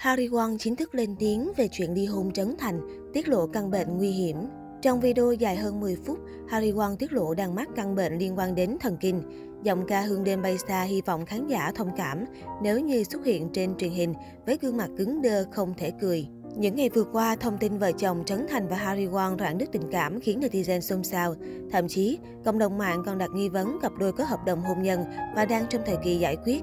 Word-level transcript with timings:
Harry 0.00 0.28
Won 0.28 0.58
chính 0.58 0.76
thức 0.76 0.94
lên 0.94 1.16
tiếng 1.18 1.52
về 1.56 1.68
chuyện 1.68 1.94
ly 1.94 2.06
hôn 2.06 2.32
Trấn 2.32 2.54
Thành, 2.58 2.80
tiết 3.12 3.28
lộ 3.28 3.46
căn 3.46 3.70
bệnh 3.70 3.98
nguy 3.98 4.10
hiểm. 4.10 4.36
Trong 4.82 5.00
video 5.00 5.32
dài 5.32 5.56
hơn 5.56 5.80
10 5.80 5.96
phút, 6.06 6.18
Harry 6.48 6.72
Won 6.72 6.96
tiết 6.96 7.12
lộ 7.12 7.34
đang 7.34 7.54
mắc 7.54 7.68
căn 7.76 7.94
bệnh 7.94 8.18
liên 8.18 8.38
quan 8.38 8.54
đến 8.54 8.76
thần 8.80 8.96
kinh. 9.00 9.22
Giọng 9.62 9.86
ca 9.86 10.00
Hương 10.00 10.24
đêm 10.24 10.42
bay 10.42 10.58
xa 10.68 10.82
hy 10.82 11.00
vọng 11.00 11.26
khán 11.26 11.46
giả 11.46 11.72
thông 11.74 11.90
cảm 11.96 12.24
nếu 12.62 12.80
như 12.80 13.04
xuất 13.04 13.24
hiện 13.24 13.48
trên 13.52 13.76
truyền 13.76 13.90
hình 13.90 14.14
với 14.46 14.58
gương 14.60 14.76
mặt 14.76 14.90
cứng 14.98 15.22
đơ 15.22 15.44
không 15.52 15.74
thể 15.76 15.92
cười. 16.00 16.26
Những 16.56 16.76
ngày 16.76 16.88
vừa 16.88 17.04
qua, 17.04 17.36
thông 17.36 17.58
tin 17.58 17.78
vợ 17.78 17.92
chồng 17.92 18.22
Trấn 18.26 18.46
Thành 18.48 18.68
và 18.68 18.76
Harry 18.76 19.06
Won 19.06 19.38
rạn 19.38 19.58
nứt 19.58 19.72
tình 19.72 19.90
cảm 19.92 20.20
khiến 20.20 20.40
netizen 20.40 20.80
xôn 20.80 21.04
xao. 21.04 21.34
Thậm 21.72 21.88
chí, 21.88 22.18
cộng 22.44 22.58
đồng 22.58 22.78
mạng 22.78 23.02
còn 23.06 23.18
đặt 23.18 23.30
nghi 23.34 23.48
vấn 23.48 23.78
cặp 23.82 23.92
đôi 23.98 24.12
có 24.12 24.24
hợp 24.24 24.40
đồng 24.46 24.60
hôn 24.60 24.82
nhân 24.82 25.04
và 25.36 25.44
đang 25.44 25.66
trong 25.68 25.82
thời 25.86 25.96
kỳ 26.04 26.18
giải 26.18 26.36
quyết. 26.44 26.62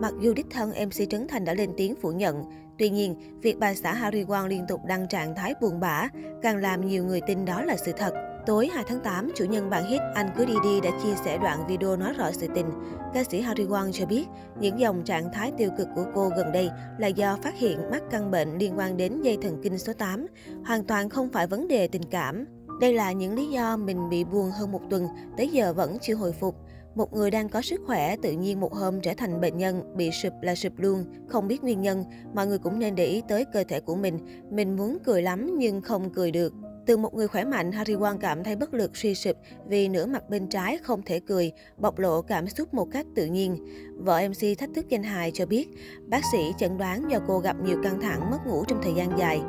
Mặc 0.00 0.14
dù 0.20 0.34
đích 0.34 0.46
thân 0.50 0.70
MC 0.70 1.10
Trấn 1.10 1.28
Thành 1.28 1.44
đã 1.44 1.54
lên 1.54 1.70
tiếng 1.76 1.94
phủ 1.96 2.12
nhận, 2.12 2.44
tuy 2.78 2.90
nhiên, 2.90 3.40
việc 3.42 3.58
bà 3.58 3.74
xã 3.74 3.92
Harry 3.92 4.24
Won 4.24 4.46
liên 4.46 4.66
tục 4.68 4.80
đăng 4.84 5.08
trạng 5.08 5.34
thái 5.34 5.54
buồn 5.60 5.80
bã 5.80 6.08
càng 6.42 6.56
làm 6.56 6.86
nhiều 6.86 7.04
người 7.04 7.20
tin 7.20 7.44
đó 7.44 7.62
là 7.62 7.76
sự 7.76 7.92
thật. 7.92 8.14
Tối 8.46 8.68
2 8.74 8.84
tháng 8.88 9.00
8, 9.00 9.30
chủ 9.34 9.44
nhân 9.44 9.70
bản 9.70 9.86
hit 9.86 10.00
Anh 10.14 10.30
cứ 10.36 10.44
đi 10.44 10.54
đi 10.64 10.80
đã 10.80 10.90
chia 11.02 11.14
sẻ 11.24 11.38
đoạn 11.38 11.66
video 11.68 11.96
nói 11.96 12.12
rõ 12.12 12.32
sự 12.32 12.46
tình. 12.54 12.66
Ca 13.14 13.24
sĩ 13.24 13.40
Harry 13.40 13.64
Won 13.64 13.92
cho 13.92 14.06
biết, 14.06 14.26
những 14.60 14.80
dòng 14.80 15.02
trạng 15.04 15.32
thái 15.32 15.52
tiêu 15.58 15.70
cực 15.78 15.88
của 15.94 16.04
cô 16.14 16.28
gần 16.36 16.52
đây 16.52 16.70
là 16.98 17.06
do 17.06 17.38
phát 17.42 17.58
hiện 17.58 17.90
mắc 17.90 18.02
căn 18.10 18.30
bệnh 18.30 18.58
liên 18.58 18.78
quan 18.78 18.96
đến 18.96 19.22
dây 19.22 19.38
thần 19.42 19.60
kinh 19.62 19.78
số 19.78 19.92
8, 19.92 20.26
hoàn 20.66 20.84
toàn 20.84 21.08
không 21.08 21.28
phải 21.32 21.46
vấn 21.46 21.68
đề 21.68 21.88
tình 21.88 22.04
cảm. 22.10 22.44
Đây 22.80 22.92
là 22.92 23.12
những 23.12 23.34
lý 23.34 23.46
do 23.46 23.76
mình 23.76 24.08
bị 24.08 24.24
buồn 24.24 24.50
hơn 24.50 24.72
một 24.72 24.80
tuần, 24.90 25.06
tới 25.36 25.48
giờ 25.48 25.72
vẫn 25.72 25.98
chưa 26.02 26.14
hồi 26.14 26.32
phục. 26.32 26.54
Một 26.98 27.12
người 27.12 27.30
đang 27.30 27.48
có 27.48 27.62
sức 27.62 27.80
khỏe 27.86 28.16
tự 28.16 28.32
nhiên 28.32 28.60
một 28.60 28.74
hôm 28.74 29.00
trở 29.00 29.14
thành 29.16 29.40
bệnh 29.40 29.58
nhân, 29.58 29.96
bị 29.96 30.10
sụp 30.10 30.32
là 30.42 30.54
sụp 30.54 30.72
luôn, 30.76 31.04
không 31.28 31.48
biết 31.48 31.62
nguyên 31.62 31.80
nhân, 31.80 32.04
mọi 32.34 32.46
người 32.46 32.58
cũng 32.58 32.78
nên 32.78 32.94
để 32.94 33.04
ý 33.06 33.22
tới 33.28 33.44
cơ 33.52 33.64
thể 33.68 33.80
của 33.80 33.96
mình. 33.96 34.18
Mình 34.50 34.76
muốn 34.76 34.98
cười 35.04 35.22
lắm 35.22 35.58
nhưng 35.58 35.80
không 35.80 36.10
cười 36.14 36.30
được. 36.30 36.52
Từ 36.88 36.96
một 36.96 37.14
người 37.14 37.28
khỏe 37.28 37.44
mạnh, 37.44 37.72
Harry 37.72 37.94
Won 37.94 38.18
cảm 38.18 38.44
thấy 38.44 38.56
bất 38.56 38.74
lực 38.74 38.96
suy 38.96 39.14
sụp 39.14 39.36
vì 39.66 39.88
nửa 39.88 40.06
mặt 40.06 40.30
bên 40.30 40.48
trái 40.48 40.78
không 40.78 41.02
thể 41.02 41.20
cười, 41.20 41.52
bộc 41.76 41.98
lộ 41.98 42.22
cảm 42.22 42.48
xúc 42.48 42.74
một 42.74 42.88
cách 42.92 43.06
tự 43.14 43.26
nhiên. 43.26 43.66
Vợ 43.96 44.20
MC 44.28 44.58
thách 44.58 44.70
thức 44.74 44.88
danh 44.88 45.02
hài 45.02 45.30
cho 45.30 45.46
biết, 45.46 45.68
bác 46.06 46.20
sĩ 46.32 46.38
chẩn 46.58 46.78
đoán 46.78 47.10
do 47.10 47.18
cô 47.26 47.38
gặp 47.38 47.56
nhiều 47.64 47.76
căng 47.82 48.00
thẳng, 48.00 48.30
mất 48.30 48.38
ngủ 48.46 48.64
trong 48.68 48.80
thời 48.82 48.92
gian 48.94 49.18
dài. 49.18 49.40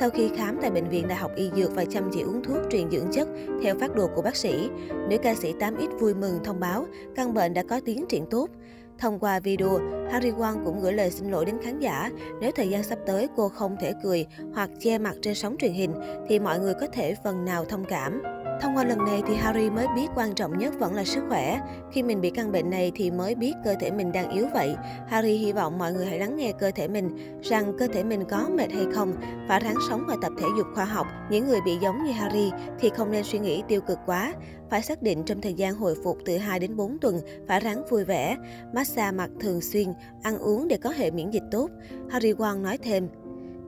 Sau 0.00 0.10
khi 0.10 0.30
khám 0.36 0.58
tại 0.62 0.70
Bệnh 0.70 0.88
viện 0.88 1.08
Đại 1.08 1.18
học 1.18 1.30
Y 1.36 1.50
Dược 1.56 1.74
và 1.74 1.84
chăm 1.84 2.10
chỉ 2.12 2.20
uống 2.22 2.42
thuốc 2.44 2.58
truyền 2.70 2.90
dưỡng 2.90 3.12
chất 3.12 3.28
theo 3.62 3.78
phát 3.78 3.94
đồ 3.94 4.08
của 4.14 4.22
bác 4.22 4.36
sĩ, 4.36 4.68
nữ 5.08 5.16
ca 5.22 5.34
sĩ 5.34 5.52
8X 5.52 5.98
vui 5.98 6.14
mừng 6.14 6.44
thông 6.44 6.60
báo 6.60 6.86
căn 7.14 7.34
bệnh 7.34 7.54
đã 7.54 7.62
có 7.62 7.80
tiến 7.84 8.04
triển 8.08 8.26
tốt. 8.30 8.48
Thông 9.02 9.18
qua 9.18 9.40
video, 9.40 9.80
Harry 10.10 10.30
Won 10.30 10.64
cũng 10.64 10.80
gửi 10.80 10.92
lời 10.92 11.10
xin 11.10 11.30
lỗi 11.30 11.44
đến 11.44 11.54
khán 11.64 11.80
giả. 11.80 12.10
Nếu 12.40 12.50
thời 12.52 12.68
gian 12.68 12.82
sắp 12.82 12.98
tới 13.06 13.28
cô 13.36 13.48
không 13.48 13.76
thể 13.80 13.92
cười 14.02 14.26
hoặc 14.54 14.70
che 14.80 14.98
mặt 14.98 15.14
trên 15.22 15.34
sóng 15.34 15.56
truyền 15.58 15.72
hình, 15.72 15.92
thì 16.28 16.38
mọi 16.38 16.58
người 16.58 16.74
có 16.74 16.86
thể 16.92 17.14
phần 17.24 17.44
nào 17.44 17.64
thông 17.64 17.84
cảm. 17.84 18.22
Thông 18.62 18.76
qua 18.76 18.84
lần 18.84 19.04
này 19.04 19.22
thì 19.26 19.34
Harry 19.34 19.70
mới 19.70 19.86
biết 19.96 20.06
quan 20.14 20.34
trọng 20.34 20.58
nhất 20.58 20.74
vẫn 20.78 20.94
là 20.94 21.04
sức 21.04 21.24
khỏe. 21.28 21.60
Khi 21.92 22.02
mình 22.02 22.20
bị 22.20 22.30
căn 22.30 22.52
bệnh 22.52 22.70
này 22.70 22.92
thì 22.94 23.10
mới 23.10 23.34
biết 23.34 23.52
cơ 23.64 23.74
thể 23.80 23.90
mình 23.90 24.12
đang 24.12 24.30
yếu 24.30 24.46
vậy. 24.54 24.76
Harry 25.08 25.36
hy 25.36 25.52
vọng 25.52 25.78
mọi 25.78 25.92
người 25.92 26.06
hãy 26.06 26.18
lắng 26.18 26.36
nghe 26.36 26.52
cơ 26.52 26.70
thể 26.70 26.88
mình, 26.88 27.40
rằng 27.42 27.72
cơ 27.78 27.86
thể 27.86 28.04
mình 28.04 28.24
có 28.30 28.48
mệt 28.54 28.72
hay 28.72 28.86
không, 28.94 29.12
phải 29.48 29.60
ráng 29.60 29.74
sống 29.88 30.04
và 30.08 30.16
tập 30.22 30.32
thể 30.38 30.46
dục 30.56 30.66
khoa 30.74 30.84
học. 30.84 31.06
Những 31.30 31.46
người 31.48 31.60
bị 31.64 31.76
giống 31.82 32.04
như 32.04 32.12
Harry 32.12 32.50
thì 32.80 32.90
không 32.96 33.10
nên 33.10 33.24
suy 33.24 33.38
nghĩ 33.38 33.62
tiêu 33.68 33.80
cực 33.80 33.98
quá. 34.06 34.34
Phải 34.70 34.82
xác 34.82 35.02
định 35.02 35.22
trong 35.24 35.40
thời 35.40 35.54
gian 35.54 35.74
hồi 35.74 35.94
phục 36.04 36.18
từ 36.24 36.36
2 36.36 36.58
đến 36.58 36.76
4 36.76 36.98
tuần, 36.98 37.20
phải 37.48 37.60
ráng 37.60 37.82
vui 37.90 38.04
vẻ, 38.04 38.36
massage 38.74 39.16
mặt 39.16 39.30
thường 39.40 39.60
xuyên, 39.60 39.88
ăn 40.22 40.38
uống 40.38 40.68
để 40.68 40.76
có 40.76 40.90
hệ 40.90 41.10
miễn 41.10 41.30
dịch 41.30 41.44
tốt. 41.50 41.70
Harry 42.10 42.32
Won 42.32 42.62
nói 42.62 42.78
thêm, 42.78 43.08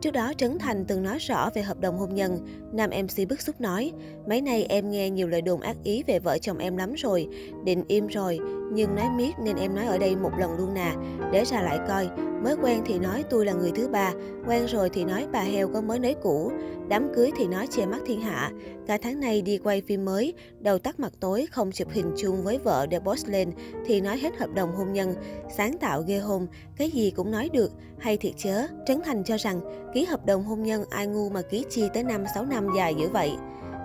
Trước 0.05 0.11
đó, 0.11 0.33
Trấn 0.37 0.59
Thành 0.59 0.85
từng 0.85 1.03
nói 1.03 1.19
rõ 1.19 1.51
về 1.55 1.63
hợp 1.63 1.81
đồng 1.81 1.99
hôn 1.99 2.15
nhân. 2.15 2.39
Nam 2.73 2.91
MC 2.91 3.29
bức 3.29 3.41
xúc 3.41 3.61
nói, 3.61 3.93
mấy 4.29 4.41
nay 4.41 4.67
em 4.69 4.91
nghe 4.91 5.11
nhiều 5.11 5.29
lời 5.29 5.43
đồn 5.43 5.61
ác 5.61 5.77
ý 5.85 6.03
về 6.07 6.19
vợ 6.19 6.39
chồng 6.39 6.59
em 6.59 6.77
lắm 6.77 6.95
rồi, 6.97 7.29
định 7.65 7.85
im 7.89 8.07
rồi, 8.07 8.39
nhưng 8.75 8.95
nói 8.95 9.07
miết 9.17 9.33
nên 9.39 9.57
em 9.57 9.75
nói 9.75 9.87
ở 9.87 9.99
đây 9.99 10.17
một 10.17 10.31
lần 10.39 10.57
luôn 10.57 10.75
nè, 10.75 10.95
để 11.33 11.45
ra 11.45 11.63
lại 11.63 11.79
coi. 11.89 12.09
Mới 12.43 12.57
quen 12.63 12.83
thì 12.87 12.99
nói 12.99 13.25
tôi 13.31 13.47
là 13.47 13.53
người 13.53 13.73
thứ 13.75 13.89
ba, 13.89 14.13
quen 14.47 14.67
rồi 14.67 14.91
thì 14.91 15.05
nói 15.05 15.27
bà 15.33 15.41
heo 15.41 15.69
có 15.69 15.81
mới 15.81 15.99
nấy 15.99 16.15
cũ, 16.23 16.53
đám 16.89 17.15
cưới 17.15 17.31
thì 17.37 17.47
nói 17.47 17.67
che 17.67 17.87
mắt 17.87 18.01
thiên 18.07 18.21
hạ. 18.21 18.51
Cả 18.87 18.99
tháng 19.03 19.21
nay 19.21 19.43
đi 19.43 19.59
quay 19.59 19.83
phim 19.87 20.05
mới, 20.05 20.35
đầu 20.61 20.79
tắt 20.79 21.01
mặt 21.01 21.13
tối 21.21 21.47
không 21.51 21.73
chụp 21.73 21.89
hình 21.91 22.13
chung 22.17 22.43
với 22.45 22.59
vợ 22.59 22.87
để 22.87 23.01
boss 23.01 23.29
lên 23.29 23.53
thì 23.87 24.01
nói 24.01 24.19
hết 24.19 24.37
hợp 24.39 24.51
đồng 24.55 24.77
hôn 24.77 24.93
nhân, 24.93 25.15
sáng 25.57 25.79
tạo 25.79 26.03
ghê 26.03 26.19
hôn, 26.19 26.47
cái 26.77 26.91
gì 26.91 27.11
cũng 27.11 27.31
nói 27.31 27.49
được, 27.53 27.73
hay 27.99 28.17
thiệt 28.17 28.35
chớ. 28.37 28.67
Trấn 28.87 29.01
Thành 29.05 29.25
cho 29.25 29.37
rằng 29.37 29.61
ký 29.95 30.05
hợp 30.05 30.27
đồng 30.27 30.45
hôn 30.45 30.63
nhân 30.63 30.85
ai 30.91 31.07
ngu 31.07 31.29
mà 31.29 31.43
ký 31.43 31.65
chi 31.71 31.89
tới 31.95 32.05
5-6 32.05 32.49
năm 32.49 32.69
dài 32.77 32.95
dữ 32.95 33.09
vậy. 33.09 33.33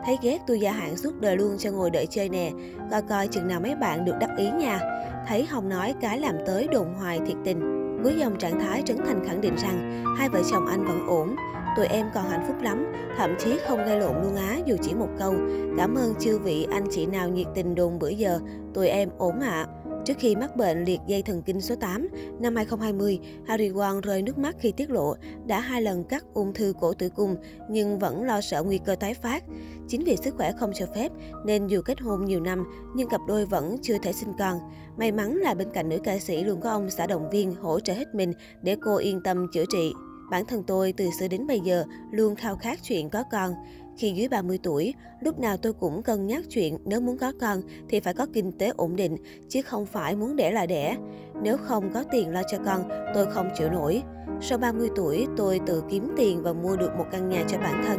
Thấy 0.06 0.18
ghét 0.22 0.38
tôi 0.48 0.60
gia 0.60 0.72
hạn 0.72 0.98
suốt 0.98 1.22
đời 1.22 1.38
luôn 1.38 1.58
cho 1.58 1.72
ngồi 1.72 1.90
đợi 1.90 2.08
chơi 2.08 2.30
nè, 2.30 2.52
coi 2.92 3.02
coi 3.02 3.28
chừng 3.28 3.48
nào 3.48 3.60
mấy 3.60 3.76
bạn 3.76 4.06
được 4.06 4.16
đắc 4.20 4.30
ý 4.38 4.52
nha. 4.52 4.80
Thấy 5.28 5.46
Hồng 5.46 5.70
nói 5.70 5.96
cái 6.02 6.20
làm 6.20 6.36
tới 6.46 6.68
đồn 6.72 6.94
hoài 6.94 7.20
thiệt 7.26 7.38
tình. 7.46 7.80
Cuối 8.04 8.14
dòng 8.18 8.38
trạng 8.38 8.60
thái 8.60 8.82
Trấn 8.86 8.98
Thành 8.98 9.26
khẳng 9.28 9.42
định 9.42 9.56
rằng 9.58 10.04
hai 10.18 10.30
vợ 10.30 10.42
chồng 10.52 10.68
anh 10.68 10.86
vẫn 10.86 11.08
ổn. 11.08 11.36
Tụi 11.78 11.86
em 11.88 12.10
còn 12.14 12.30
hạnh 12.30 12.44
phúc 12.48 12.56
lắm, 12.62 12.94
thậm 13.18 13.36
chí 13.40 13.58
không 13.68 13.86
gây 13.86 14.00
lộn 14.00 14.16
luôn 14.24 14.36
á 14.36 14.58
dù 14.66 14.76
chỉ 14.82 14.94
một 14.94 15.10
câu. 15.20 15.34
Cảm 15.78 15.96
ơn 15.96 16.14
chư 16.20 16.38
vị 16.38 16.68
anh 16.72 16.88
chị 16.92 17.06
nào 17.06 17.30
nhiệt 17.30 17.48
tình 17.56 17.76
đồn 17.76 18.00
bữa 18.00 18.10
giờ, 18.10 18.40
tụi 18.74 18.88
em 18.88 19.10
ổn 19.18 19.40
ạ. 19.40 19.68
À. 19.68 19.89
Trước 20.06 20.14
khi 20.20 20.36
mắc 20.36 20.56
bệnh 20.56 20.84
liệt 20.84 21.00
dây 21.08 21.22
thần 21.22 21.42
kinh 21.42 21.62
số 21.62 21.76
8, 21.76 22.08
năm 22.40 22.56
2020, 22.56 23.20
Harry 23.48 23.70
Won 23.70 24.02
rơi 24.02 24.22
nước 24.22 24.38
mắt 24.38 24.56
khi 24.60 24.72
tiết 24.72 24.90
lộ 24.90 25.16
đã 25.48 25.60
hai 25.60 25.82
lần 25.82 26.04
cắt 26.04 26.26
ung 26.34 26.54
thư 26.54 26.74
cổ 26.80 26.94
tử 26.94 27.10
cung 27.10 27.36
nhưng 27.70 28.00
vẫn 28.00 28.24
lo 28.24 28.42
sợ 28.42 28.64
nguy 28.64 28.78
cơ 28.78 28.96
tái 28.96 29.14
phát. 29.14 29.44
Chính 29.88 30.04
vì 30.04 30.16
sức 30.24 30.36
khỏe 30.38 30.52
không 30.52 30.72
cho 30.76 30.86
phép 30.96 31.12
nên 31.46 31.68
dù 31.68 31.82
kết 31.82 32.02
hôn 32.02 32.26
nhiều 32.26 32.40
năm 32.40 32.64
nhưng 32.96 33.10
cặp 33.10 33.22
đôi 33.28 33.46
vẫn 33.46 33.78
chưa 33.82 33.98
thể 34.04 34.14
sinh 34.14 34.34
con. 34.40 34.60
May 34.98 35.12
mắn 35.12 35.36
là 35.36 35.54
bên 35.54 35.68
cạnh 35.74 35.90
nữ 35.90 35.98
ca 36.04 36.20
sĩ 36.20 36.44
luôn 36.44 36.62
có 36.62 36.70
ông 36.70 36.90
xã 36.90 37.08
động 37.08 37.30
viên 37.30 37.56
hỗ 37.56 37.80
trợ 37.80 37.94
hết 37.94 38.16
mình 38.16 38.34
để 38.62 38.76
cô 38.82 38.98
yên 38.98 39.22
tâm 39.24 39.48
chữa 39.54 39.66
trị. 39.72 39.94
Bản 40.32 40.46
thân 40.46 40.64
tôi 40.64 40.94
từ 40.98 41.06
xưa 41.20 41.28
đến 41.28 41.48
bây 41.48 41.60
giờ 41.60 41.86
luôn 42.12 42.36
khao 42.36 42.56
khát 42.56 42.80
chuyện 42.84 43.10
có 43.10 43.24
con. 43.32 43.54
Khi 43.98 44.12
dưới 44.12 44.28
30 44.28 44.60
tuổi, 44.64 44.94
lúc 45.22 45.40
nào 45.40 45.58
tôi 45.58 45.74
cũng 45.74 46.04
cân 46.04 46.28
nhắc 46.28 46.44
chuyện 46.50 46.78
nếu 46.86 47.02
muốn 47.02 47.18
có 47.18 47.32
con 47.42 47.62
thì 47.90 48.00
phải 48.00 48.14
có 48.14 48.26
kinh 48.34 48.52
tế 48.52 48.72
ổn 48.78 48.96
định, 48.96 49.18
chứ 49.50 49.62
không 49.62 49.86
phải 49.86 50.16
muốn 50.16 50.36
đẻ 50.36 50.52
là 50.52 50.66
đẻ. 50.66 50.98
Nếu 51.44 51.58
không 51.58 51.94
có 51.94 52.04
tiền 52.12 52.30
lo 52.30 52.42
cho 52.52 52.58
con, 52.66 52.90
tôi 53.14 53.26
không 53.26 53.50
chịu 53.58 53.70
nổi. 53.70 54.04
Sau 54.42 54.58
30 54.58 54.90
tuổi, 54.96 55.28
tôi 55.38 55.60
tự 55.66 55.84
kiếm 55.90 56.14
tiền 56.18 56.44
và 56.44 56.54
mua 56.54 56.76
được 56.76 56.92
một 56.98 57.06
căn 57.12 57.30
nhà 57.30 57.44
cho 57.48 57.58
bản 57.58 57.84
thân. 57.88 57.98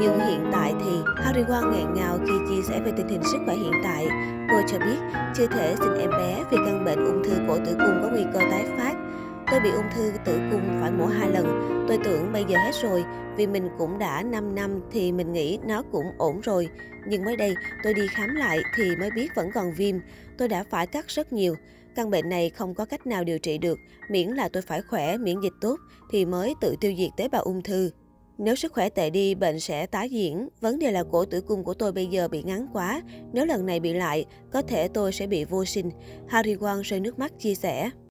Nhưng 0.00 0.18
hiện 0.18 0.50
tại 0.52 0.74
thì 0.84 0.90
Harry 1.16 1.40
Won 1.40 1.72
nghẹn 1.72 1.94
ngào 1.94 2.18
khi 2.18 2.32
chia 2.48 2.62
sẻ 2.68 2.80
về 2.84 2.92
tình 2.96 3.08
hình 3.08 3.22
sức 3.32 3.38
khỏe 3.44 3.54
hiện 3.54 3.72
tại. 3.84 4.06
Cô 4.50 4.56
cho 4.68 4.78
biết 4.78 4.98
chưa 5.36 5.46
thể 5.46 5.74
sinh 5.78 5.98
em 6.00 6.10
bé 6.10 6.44
vì 6.50 6.56
căn 6.66 6.84
bệnh 6.84 7.06
ung 7.06 7.24
thư 7.24 7.36
cổ 7.48 7.58
tử 7.66 7.72
cung 7.72 8.00
có 8.02 8.08
nguy 8.12 8.24
cơ 8.32 8.38
tái 8.50 8.66
phát. 8.78 9.01
Tôi 9.50 9.60
bị 9.60 9.70
ung 9.70 9.90
thư 9.94 10.12
tử 10.24 10.40
cung 10.50 10.78
phải 10.80 10.90
mổ 10.90 11.06
hai 11.06 11.30
lần. 11.30 11.68
Tôi 11.88 11.98
tưởng 12.04 12.32
bây 12.32 12.44
giờ 12.48 12.56
hết 12.58 12.74
rồi, 12.82 13.04
vì 13.36 13.46
mình 13.46 13.68
cũng 13.78 13.98
đã 13.98 14.22
5 14.22 14.54
năm 14.54 14.80
thì 14.92 15.12
mình 15.12 15.32
nghĩ 15.32 15.58
nó 15.66 15.82
cũng 15.92 16.06
ổn 16.18 16.40
rồi. 16.40 16.68
Nhưng 17.06 17.24
mới 17.24 17.36
đây, 17.36 17.54
tôi 17.82 17.94
đi 17.94 18.06
khám 18.06 18.34
lại 18.34 18.58
thì 18.76 18.96
mới 18.96 19.10
biết 19.10 19.34
vẫn 19.34 19.50
còn 19.54 19.72
viêm. 19.76 19.96
Tôi 20.38 20.48
đã 20.48 20.64
phải 20.70 20.86
cắt 20.86 21.08
rất 21.08 21.32
nhiều. 21.32 21.54
Căn 21.94 22.10
bệnh 22.10 22.28
này 22.28 22.50
không 22.50 22.74
có 22.74 22.84
cách 22.84 23.06
nào 23.06 23.24
điều 23.24 23.38
trị 23.38 23.58
được, 23.58 23.78
miễn 24.10 24.28
là 24.28 24.48
tôi 24.48 24.62
phải 24.62 24.82
khỏe, 24.82 25.16
miễn 25.16 25.40
dịch 25.40 25.52
tốt 25.60 25.76
thì 26.10 26.24
mới 26.24 26.54
tự 26.60 26.76
tiêu 26.80 26.94
diệt 26.98 27.10
tế 27.16 27.28
bào 27.28 27.42
ung 27.42 27.62
thư. 27.62 27.90
Nếu 28.38 28.54
sức 28.54 28.72
khỏe 28.72 28.88
tệ 28.88 29.10
đi, 29.10 29.34
bệnh 29.34 29.60
sẽ 29.60 29.86
tái 29.86 30.10
diễn. 30.10 30.48
Vấn 30.60 30.78
đề 30.78 30.90
là 30.90 31.04
cổ 31.10 31.24
tử 31.24 31.40
cung 31.40 31.64
của 31.64 31.74
tôi 31.74 31.92
bây 31.92 32.06
giờ 32.06 32.28
bị 32.28 32.42
ngắn 32.42 32.66
quá. 32.72 33.02
Nếu 33.32 33.46
lần 33.46 33.66
này 33.66 33.80
bị 33.80 33.92
lại, 33.92 34.24
có 34.52 34.62
thể 34.62 34.88
tôi 34.88 35.12
sẽ 35.12 35.26
bị 35.26 35.44
vô 35.44 35.64
sinh. 35.64 35.90
Harry 36.28 36.54
Won 36.54 36.82
rơi 36.82 37.00
nước 37.00 37.18
mắt 37.18 37.32
chia 37.38 37.54
sẻ. 37.54 37.90